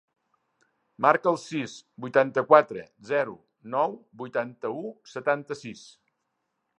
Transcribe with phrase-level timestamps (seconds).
[1.05, 3.37] Marca el sis, vuitanta-quatre, zero,
[3.75, 3.93] nou,
[4.23, 4.81] vuitanta-u,
[5.15, 5.85] setanta-sis.